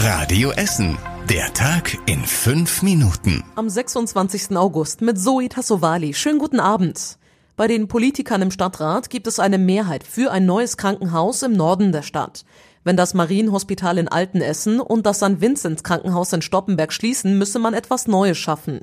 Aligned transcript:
Radio 0.00 0.52
Essen. 0.52 0.96
Der 1.28 1.52
Tag 1.54 1.98
in 2.06 2.24
fünf 2.24 2.82
Minuten. 2.82 3.42
Am 3.56 3.68
26. 3.68 4.56
August 4.56 5.00
mit 5.00 5.18
Zoe 5.18 5.48
Tassovali. 5.48 6.14
Schönen 6.14 6.38
guten 6.38 6.60
Abend. 6.60 7.18
Bei 7.56 7.66
den 7.66 7.88
Politikern 7.88 8.42
im 8.42 8.52
Stadtrat 8.52 9.10
gibt 9.10 9.26
es 9.26 9.40
eine 9.40 9.58
Mehrheit 9.58 10.04
für 10.04 10.30
ein 10.30 10.46
neues 10.46 10.76
Krankenhaus 10.76 11.42
im 11.42 11.54
Norden 11.54 11.90
der 11.90 12.02
Stadt. 12.02 12.44
Wenn 12.84 12.96
das 12.96 13.14
Marienhospital 13.14 13.98
in 13.98 14.08
Altenessen 14.08 14.80
und 14.80 15.04
das 15.04 15.18
St. 15.18 15.40
Vinzenz 15.40 15.82
Krankenhaus 15.82 16.32
in 16.32 16.42
Stoppenberg 16.42 16.92
schließen, 16.92 17.36
müsse 17.36 17.58
man 17.58 17.74
etwas 17.74 18.06
Neues 18.06 18.38
schaffen. 18.38 18.80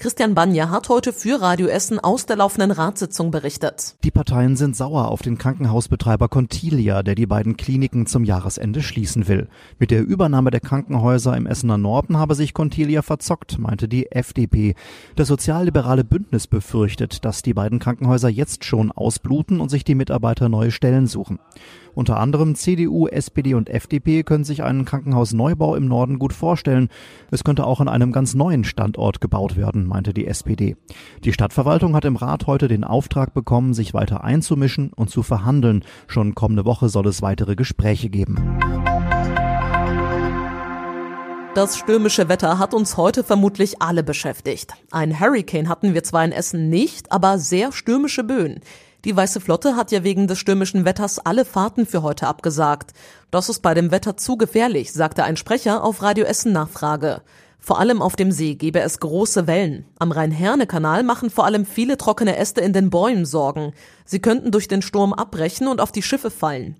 Christian 0.00 0.36
Banja 0.36 0.70
hat 0.70 0.88
heute 0.90 1.12
für 1.12 1.40
Radio 1.40 1.66
Essen 1.66 1.98
aus 1.98 2.24
der 2.24 2.36
laufenden 2.36 2.70
Ratssitzung 2.70 3.32
berichtet. 3.32 3.96
Die 4.04 4.12
Parteien 4.12 4.54
sind 4.54 4.76
sauer 4.76 5.08
auf 5.08 5.22
den 5.22 5.38
Krankenhausbetreiber 5.38 6.28
Contilia, 6.28 7.02
der 7.02 7.16
die 7.16 7.26
beiden 7.26 7.56
Kliniken 7.56 8.06
zum 8.06 8.22
Jahresende 8.22 8.80
schließen 8.80 9.26
will. 9.26 9.48
Mit 9.80 9.90
der 9.90 10.06
Übernahme 10.06 10.52
der 10.52 10.60
Krankenhäuser 10.60 11.36
im 11.36 11.46
Essener 11.46 11.78
Norden 11.78 12.16
habe 12.16 12.36
sich 12.36 12.54
Contilia 12.54 13.02
verzockt, 13.02 13.58
meinte 13.58 13.88
die 13.88 14.12
FDP. 14.12 14.76
Das 15.16 15.26
sozialliberale 15.26 16.04
Bündnis 16.04 16.46
befürchtet, 16.46 17.24
dass 17.24 17.42
die 17.42 17.54
beiden 17.54 17.80
Krankenhäuser 17.80 18.28
jetzt 18.28 18.64
schon 18.64 18.92
ausbluten 18.92 19.60
und 19.60 19.68
sich 19.68 19.82
die 19.82 19.96
Mitarbeiter 19.96 20.48
neue 20.48 20.70
Stellen 20.70 21.08
suchen. 21.08 21.40
Unter 21.98 22.20
anderem 22.20 22.54
CDU, 22.54 23.08
SPD 23.08 23.54
und 23.54 23.68
FDP 23.68 24.22
können 24.22 24.44
sich 24.44 24.62
einen 24.62 24.84
Krankenhausneubau 24.84 25.74
im 25.74 25.88
Norden 25.88 26.20
gut 26.20 26.32
vorstellen. 26.32 26.90
Es 27.32 27.42
könnte 27.42 27.66
auch 27.66 27.80
an 27.80 27.88
einem 27.88 28.12
ganz 28.12 28.34
neuen 28.34 28.62
Standort 28.62 29.20
gebaut 29.20 29.56
werden, 29.56 29.84
meinte 29.84 30.14
die 30.14 30.28
SPD. 30.28 30.76
Die 31.24 31.32
Stadtverwaltung 31.32 31.96
hat 31.96 32.04
im 32.04 32.14
Rat 32.14 32.46
heute 32.46 32.68
den 32.68 32.84
Auftrag 32.84 33.34
bekommen, 33.34 33.74
sich 33.74 33.94
weiter 33.94 34.22
einzumischen 34.22 34.92
und 34.92 35.10
zu 35.10 35.24
verhandeln. 35.24 35.84
Schon 36.06 36.36
kommende 36.36 36.64
Woche 36.64 36.88
soll 36.88 37.08
es 37.08 37.20
weitere 37.20 37.56
Gespräche 37.56 38.10
geben. 38.10 38.36
Das 41.56 41.78
stürmische 41.78 42.28
Wetter 42.28 42.60
hat 42.60 42.74
uns 42.74 42.96
heute 42.96 43.24
vermutlich 43.24 43.82
alle 43.82 44.04
beschäftigt. 44.04 44.74
Ein 44.92 45.18
Hurricane 45.18 45.68
hatten 45.68 45.94
wir 45.94 46.04
zwar 46.04 46.24
in 46.24 46.30
Essen 46.30 46.68
nicht, 46.68 47.10
aber 47.10 47.40
sehr 47.40 47.72
stürmische 47.72 48.22
Böen. 48.22 48.60
Die 49.04 49.16
Weiße 49.16 49.40
Flotte 49.40 49.76
hat 49.76 49.92
ja 49.92 50.02
wegen 50.02 50.26
des 50.26 50.38
stürmischen 50.38 50.84
Wetters 50.84 51.20
alle 51.20 51.44
Fahrten 51.44 51.86
für 51.86 52.02
heute 52.02 52.26
abgesagt. 52.26 52.92
Das 53.30 53.48
ist 53.48 53.60
bei 53.60 53.72
dem 53.72 53.92
Wetter 53.92 54.16
zu 54.16 54.36
gefährlich, 54.36 54.92
sagte 54.92 55.22
ein 55.22 55.36
Sprecher 55.36 55.84
auf 55.84 56.02
Radio 56.02 56.24
Essen 56.24 56.52
Nachfrage. 56.52 57.22
Vor 57.60 57.78
allem 57.78 58.02
auf 58.02 58.16
dem 58.16 58.32
See 58.32 58.56
gebe 58.56 58.80
es 58.80 58.98
große 58.98 59.46
Wellen. 59.46 59.84
Am 60.00 60.10
Rhein-Herne-Kanal 60.10 61.04
machen 61.04 61.30
vor 61.30 61.44
allem 61.44 61.64
viele 61.64 61.96
trockene 61.96 62.36
Äste 62.36 62.60
in 62.60 62.72
den 62.72 62.90
Bäumen 62.90 63.24
Sorgen. 63.24 63.72
Sie 64.04 64.20
könnten 64.20 64.50
durch 64.50 64.66
den 64.66 64.82
Sturm 64.82 65.12
abbrechen 65.12 65.68
und 65.68 65.80
auf 65.80 65.92
die 65.92 66.02
Schiffe 66.02 66.30
fallen. 66.30 66.76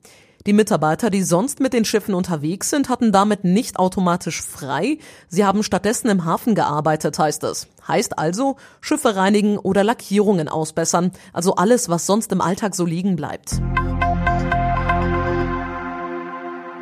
Die 0.46 0.52
Mitarbeiter, 0.52 1.10
die 1.10 1.22
sonst 1.22 1.60
mit 1.60 1.72
den 1.72 1.84
Schiffen 1.84 2.14
unterwegs 2.14 2.70
sind, 2.70 2.88
hatten 2.88 3.12
damit 3.12 3.44
nicht 3.44 3.78
automatisch 3.78 4.40
frei. 4.40 4.98
Sie 5.28 5.44
haben 5.44 5.62
stattdessen 5.62 6.08
im 6.08 6.24
Hafen 6.24 6.54
gearbeitet, 6.54 7.18
heißt 7.18 7.44
es. 7.44 7.66
Heißt 7.86 8.18
also, 8.18 8.56
Schiffe 8.80 9.16
reinigen 9.16 9.58
oder 9.58 9.84
Lackierungen 9.84 10.48
ausbessern. 10.48 11.12
Also 11.32 11.56
alles, 11.56 11.88
was 11.88 12.06
sonst 12.06 12.32
im 12.32 12.40
Alltag 12.40 12.74
so 12.74 12.84
liegen 12.84 13.16
bleibt. 13.16 13.60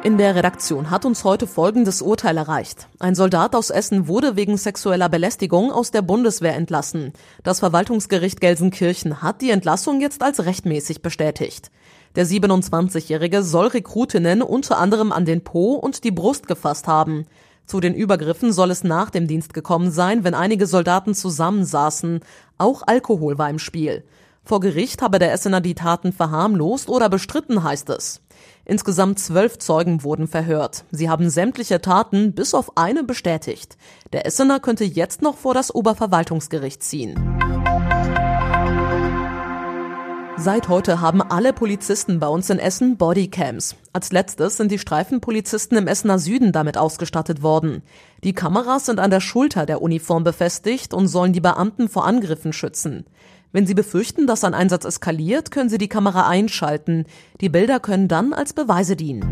In 0.07 0.19
der 0.19 0.37
Redaktion 0.37 0.91
hat 0.91 1.05
uns 1.05 1.25
heute 1.25 1.49
folgendes 1.49 2.01
Urteil 2.01 2.37
erreicht. 2.37 2.87
Ein 3.01 3.17
Soldat 3.17 3.57
aus 3.57 3.71
Essen 3.71 4.07
wurde 4.07 4.37
wegen 4.37 4.57
sexueller 4.57 5.09
Belästigung 5.09 5.73
aus 5.73 5.91
der 5.91 6.03
Bundeswehr 6.03 6.55
entlassen. 6.55 7.13
Das 7.43 7.59
Verwaltungsgericht 7.59 8.41
Gelsenkirchen 8.41 9.21
hat 9.21 9.43
die 9.43 9.51
Entlassung 9.51 10.01
jetzt 10.01 10.23
als 10.23 10.45
rechtmäßig 10.45 11.03
bestätigt. 11.03 11.73
Der 12.17 12.27
27-Jährige 12.27 13.43
soll 13.43 13.67
Rekrutinnen 13.67 14.41
unter 14.41 14.79
anderem 14.79 15.13
an 15.13 15.27
den 15.27 15.45
Po 15.45 15.75
und 15.75 16.03
die 16.03 16.11
Brust 16.11 16.49
gefasst 16.49 16.89
haben. 16.89 17.27
Zu 17.67 17.79
den 17.81 17.95
Übergriffen 17.95 18.53
soll 18.53 18.71
es 18.71 18.85
nach 18.85 19.11
dem 19.11 19.27
Dienst 19.27 19.53
gekommen 19.53 19.91
sein, 19.91 20.25
wenn 20.25 20.35
einige 20.35 20.67
Soldaten 20.67 21.15
zusammensaßen. 21.15 22.21
Auch 22.57 22.83
Alkohol 22.87 23.37
war 23.37 23.51
im 23.51 23.59
Spiel. 23.59 24.03
Vor 24.45 24.61
Gericht 24.61 25.03
habe 25.03 25.19
der 25.19 25.33
Essener 25.33 25.61
die 25.61 25.75
Taten 25.75 26.13
verharmlost 26.13 26.89
oder 26.89 27.09
bestritten, 27.09 27.65
heißt 27.65 27.91
es. 27.91 28.23
Insgesamt 28.65 29.19
zwölf 29.19 29.59
Zeugen 29.59 30.03
wurden 30.03 30.27
verhört. 30.27 30.85
Sie 30.93 31.11
haben 31.11 31.29
sämtliche 31.29 31.81
Taten 31.81 32.33
bis 32.33 32.55
auf 32.55 32.77
eine 32.77 33.05
bestätigt. 33.05 33.77
Der 34.13 34.25
Essener 34.25 34.61
könnte 34.61 34.85
jetzt 34.85 35.21
noch 35.21 35.37
vor 35.37 35.53
das 35.53 35.75
Oberverwaltungsgericht 35.75 36.83
ziehen. 36.83 37.36
Seit 40.39 40.69
heute 40.69 41.01
haben 41.01 41.23
alle 41.23 41.55
Polizisten 41.55 42.21
bei 42.21 42.29
uns 42.29 42.51
in 42.51 42.59
Essen 42.59 42.99
Bodycams. 42.99 43.75
Als 43.95 44.13
letztes 44.13 44.59
sind 44.59 44.71
die 44.71 44.79
Streifenpolizisten 44.79 45.79
im 45.79 45.87
Essener 45.87 46.19
Süden 46.19 46.53
damit 46.53 46.77
ausgestattet 46.77 47.43
worden. 47.43 47.83
Die 48.23 48.35
Kameras 48.35 48.85
sind 48.85 49.01
an 49.01 49.11
der 49.11 49.21
Schulter 49.21 49.65
der 49.65 49.81
Uniform 49.81 50.25
befestigt 50.25 50.93
und 50.93 51.09
sollen 51.09 51.33
die 51.33 51.41
Beamten 51.41 51.89
vor 51.89 52.07
Angriffen 52.07 52.53
schützen. 52.53 53.07
Wenn 53.53 53.67
sie 53.67 53.73
befürchten, 53.73 54.27
dass 54.27 54.45
ein 54.45 54.53
Einsatz 54.53 54.85
eskaliert, 54.85 55.51
können 55.51 55.71
sie 55.71 55.79
die 55.79 55.89
Kamera 55.89 56.29
einschalten. 56.29 57.07
Die 57.41 57.49
Bilder 57.49 57.81
können 57.81 58.07
dann 58.07 58.35
als 58.35 58.53
Beweise 58.53 58.95
dienen. 58.95 59.25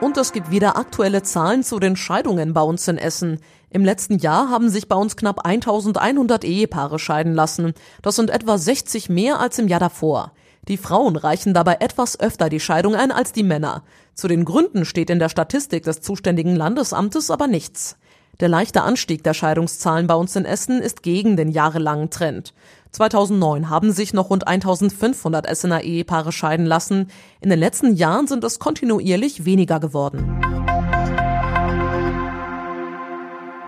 Und 0.00 0.16
es 0.16 0.32
gibt 0.32 0.50
wieder 0.50 0.76
aktuelle 0.76 1.22
Zahlen 1.22 1.62
zu 1.62 1.78
den 1.78 1.96
Scheidungen 1.96 2.52
bei 2.52 2.60
uns 2.60 2.86
in 2.86 2.98
Essen. 2.98 3.38
Im 3.72 3.86
letzten 3.86 4.18
Jahr 4.18 4.50
haben 4.50 4.68
sich 4.68 4.86
bei 4.86 4.96
uns 4.96 5.16
knapp 5.16 5.46
1100 5.46 6.44
Ehepaare 6.44 6.98
scheiden 6.98 7.32
lassen. 7.32 7.72
Das 8.02 8.16
sind 8.16 8.28
etwa 8.28 8.58
60 8.58 9.08
mehr 9.08 9.40
als 9.40 9.58
im 9.58 9.66
Jahr 9.66 9.80
davor. 9.80 10.32
Die 10.68 10.76
Frauen 10.76 11.16
reichen 11.16 11.54
dabei 11.54 11.78
etwas 11.80 12.20
öfter 12.20 12.50
die 12.50 12.60
Scheidung 12.60 12.94
ein 12.94 13.10
als 13.10 13.32
die 13.32 13.42
Männer. 13.42 13.82
Zu 14.14 14.28
den 14.28 14.44
Gründen 14.44 14.84
steht 14.84 15.08
in 15.08 15.18
der 15.18 15.30
Statistik 15.30 15.84
des 15.84 16.02
zuständigen 16.02 16.54
Landesamtes 16.54 17.30
aber 17.30 17.46
nichts. 17.46 17.96
Der 18.40 18.48
leichte 18.48 18.82
Anstieg 18.82 19.24
der 19.24 19.34
Scheidungszahlen 19.34 20.06
bei 20.06 20.14
uns 20.14 20.36
in 20.36 20.44
Essen 20.44 20.82
ist 20.82 21.02
gegen 21.02 21.38
den 21.38 21.48
jahrelangen 21.48 22.10
Trend. 22.10 22.52
2009 22.90 23.70
haben 23.70 23.92
sich 23.92 24.12
noch 24.12 24.28
rund 24.28 24.46
1500 24.46 25.46
Essener 25.46 25.82
Ehepaare 25.82 26.32
scheiden 26.32 26.66
lassen. 26.66 27.08
In 27.40 27.48
den 27.48 27.58
letzten 27.58 27.94
Jahren 27.94 28.26
sind 28.26 28.44
es 28.44 28.58
kontinuierlich 28.58 29.46
weniger 29.46 29.80
geworden. 29.80 30.51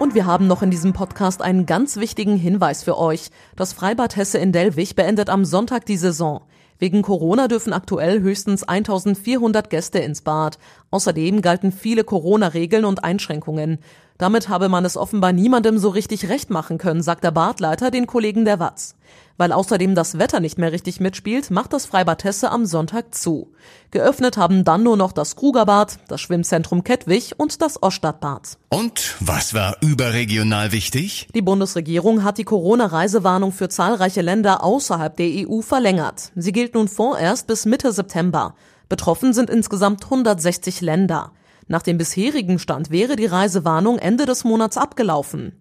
Und 0.04 0.14
wir 0.14 0.26
haben 0.26 0.46
noch 0.46 0.60
in 0.60 0.70
diesem 0.70 0.92
Podcast 0.92 1.40
einen 1.40 1.64
ganz 1.64 1.96
wichtigen 1.96 2.36
Hinweis 2.36 2.82
für 2.82 2.98
euch. 2.98 3.30
Das 3.56 3.72
Freibad 3.72 4.16
Hesse 4.16 4.36
in 4.36 4.52
Delwig 4.52 4.96
beendet 4.96 5.30
am 5.30 5.46
Sonntag 5.46 5.86
die 5.86 5.96
Saison. 5.96 6.42
Wegen 6.78 7.00
Corona 7.00 7.48
dürfen 7.48 7.72
aktuell 7.72 8.20
höchstens 8.20 8.64
1400 8.64 9.70
Gäste 9.70 10.00
ins 10.00 10.20
Bad. 10.20 10.58
Außerdem 10.90 11.40
galten 11.40 11.72
viele 11.72 12.04
Corona-Regeln 12.04 12.84
und 12.84 13.02
Einschränkungen. 13.02 13.78
Damit 14.18 14.50
habe 14.50 14.68
man 14.68 14.84
es 14.84 14.98
offenbar 14.98 15.32
niemandem 15.32 15.78
so 15.78 15.88
richtig 15.88 16.28
recht 16.28 16.50
machen 16.50 16.76
können, 16.76 17.02
sagt 17.02 17.24
der 17.24 17.30
Badleiter 17.30 17.90
den 17.90 18.06
Kollegen 18.06 18.44
der 18.44 18.60
Watz. 18.60 18.96
Weil 19.36 19.52
außerdem 19.52 19.96
das 19.96 20.18
Wetter 20.18 20.38
nicht 20.38 20.58
mehr 20.58 20.70
richtig 20.70 21.00
mitspielt, 21.00 21.50
macht 21.50 21.72
das 21.72 21.86
Freibad 21.86 22.22
Hesse 22.22 22.50
am 22.50 22.66
Sonntag 22.66 23.14
zu. 23.14 23.52
Geöffnet 23.90 24.36
haben 24.36 24.64
dann 24.64 24.84
nur 24.84 24.96
noch 24.96 25.10
das 25.10 25.34
Krugerbad, 25.34 25.98
das 26.06 26.20
Schwimmzentrum 26.20 26.84
Kettwig 26.84 27.32
und 27.36 27.60
das 27.60 27.82
Oststadtbad. 27.82 28.58
Und 28.68 29.16
was 29.18 29.52
war 29.52 29.76
überregional 29.80 30.70
wichtig? 30.70 31.26
Die 31.34 31.42
Bundesregierung 31.42 32.22
hat 32.22 32.38
die 32.38 32.44
Corona-Reisewarnung 32.44 33.50
für 33.50 33.68
zahlreiche 33.68 34.22
Länder 34.22 34.62
außerhalb 34.62 35.16
der 35.16 35.48
EU 35.48 35.62
verlängert. 35.62 36.30
Sie 36.36 36.52
gilt 36.52 36.74
nun 36.74 36.86
vorerst 36.86 37.48
bis 37.48 37.66
Mitte 37.66 37.92
September. 37.92 38.54
Betroffen 38.88 39.32
sind 39.32 39.50
insgesamt 39.50 40.04
160 40.04 40.80
Länder. 40.80 41.32
Nach 41.66 41.82
dem 41.82 41.98
bisherigen 41.98 42.58
Stand 42.58 42.90
wäre 42.90 43.16
die 43.16 43.26
Reisewarnung 43.26 43.98
Ende 43.98 44.26
des 44.26 44.44
Monats 44.44 44.76
abgelaufen. 44.76 45.52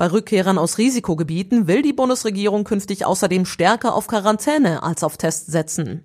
Bei 0.00 0.10
Rückkehrern 0.10 0.56
aus 0.56 0.78
Risikogebieten 0.78 1.66
will 1.66 1.82
die 1.82 1.92
Bundesregierung 1.92 2.64
künftig 2.64 3.04
außerdem 3.04 3.44
stärker 3.44 3.94
auf 3.94 4.06
Quarantäne 4.06 4.82
als 4.82 5.04
auf 5.04 5.18
Tests 5.18 5.52
setzen. 5.52 6.04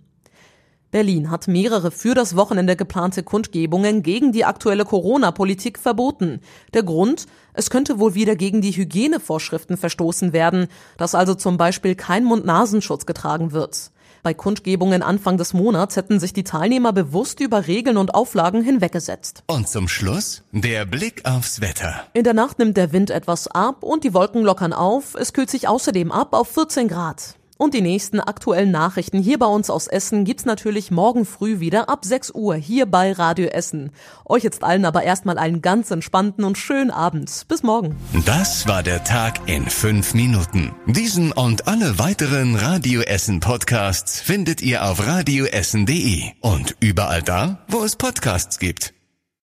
Berlin 0.92 1.32
hat 1.32 1.48
mehrere 1.48 1.92
für 1.92 2.14
das 2.14 2.36
Wochenende 2.36 2.76
geplante 2.76 3.24
Kundgebungen 3.24 4.04
gegen 4.04 4.34
die 4.34 4.44
aktuelle 4.44 4.84
Corona-Politik 4.84 5.80
verboten. 5.80 6.42
Der 6.74 6.84
Grund? 6.84 7.28
Es 7.54 7.70
könnte 7.70 7.98
wohl 7.98 8.16
wieder 8.16 8.36
gegen 8.36 8.60
die 8.60 8.74
Hygienevorschriften 8.74 9.78
verstoßen 9.78 10.34
werden, 10.34 10.68
dass 10.98 11.16
also 11.16 11.34
zum 11.34 11.56
Beispiel 11.56 11.96
kein 11.96 12.26
Mund-Nasenschutz 12.26 13.06
getragen 13.06 13.54
wird. 13.54 13.92
Bei 14.26 14.34
Kundgebungen 14.34 15.04
Anfang 15.04 15.38
des 15.38 15.54
Monats 15.54 15.98
hätten 15.98 16.20
sich 16.20 16.34
die 16.34 16.44
Teilnehmer 16.44 16.94
bewusst 16.94 17.40
über 17.42 17.68
Regeln 17.68 17.96
und 17.96 18.16
Auflagen 18.16 18.64
hinweggesetzt. 18.64 19.44
Und 19.46 19.70
zum 19.70 19.88
Schluss 19.88 20.42
der 20.52 20.88
Blick 20.88 21.24
aufs 21.26 21.62
Wetter. 21.62 22.08
In 22.14 22.24
der 22.24 22.34
Nacht 22.34 22.58
nimmt 22.58 22.76
der 22.76 22.92
Wind 22.92 23.12
etwas 23.12 23.48
ab 23.48 23.84
und 23.84 24.04
die 24.04 24.16
Wolken 24.16 24.42
lockern 24.42 24.74
auf. 24.74 25.14
Es 25.14 25.32
kühlt 25.32 25.52
sich 25.52 25.68
außerdem 25.68 26.12
ab 26.12 26.34
auf 26.34 26.48
14 26.48 26.88
Grad. 26.88 27.36
Und 27.58 27.74
die 27.74 27.82
nächsten 27.82 28.20
aktuellen 28.20 28.72
Nachrichten 28.72 29.22
hier 29.22 29.40
bei 29.40 29.46
uns 29.46 29.70
aus 29.70 29.88
Essen 29.88 30.26
gibt's 30.26 30.44
natürlich 30.46 30.92
morgen 30.92 31.26
früh 31.26 31.62
wieder 31.62 31.88
ab 31.88 32.04
6 32.04 32.32
Uhr 32.32 32.56
hier 32.56 32.86
bei 32.86 33.14
Radio 33.14 33.48
Essen. 33.48 33.92
Euch 34.26 34.44
jetzt 34.44 34.62
allen 34.62 34.84
aber 34.84 35.04
erstmal 35.04 35.38
einen 35.38 35.62
ganz 35.62 35.90
entspannten 35.90 36.44
und 36.44 36.58
schönen 36.58 36.92
Abend. 36.92 37.46
Bis 37.48 37.64
morgen. 37.64 37.96
Das 38.26 38.68
war 38.68 38.84
der 38.84 39.06
Tag 39.06 39.48
in 39.48 39.70
fünf 39.70 40.14
Minuten. 40.14 40.76
Diesen 40.86 41.32
und 41.32 41.68
alle 41.68 41.98
weiteren 41.98 42.56
Radio 42.56 43.02
Essen 43.02 43.40
Podcasts 43.40 44.20
findet 44.20 44.62
ihr 44.62 44.84
auf 44.84 45.06
radioessen.de 45.06 46.24
und 46.42 46.76
überall 46.82 47.22
da, 47.22 47.64
wo 47.70 47.84
es 47.84 47.96
Podcasts 47.96 48.60
gibt. 48.60 48.94